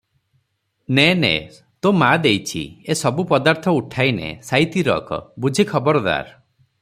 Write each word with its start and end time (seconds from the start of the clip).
ନେ 0.99 1.03
ନେ, 1.23 1.29
ତୋ 1.87 1.91
ମା 2.03 2.07
ଦେଇଛି, 2.23 2.63
ଏ 2.93 2.97
ସବୁ 3.03 3.27
ପଦାର୍ଥ 3.33 3.75
ଉଠାଇ 3.81 4.15
ନେ, 4.21 4.33
ସାଇତି 4.51 4.85
ରଖ, 4.91 5.21
ବୁଝି 5.45 5.71
ଖବରଦାର! 5.75 6.39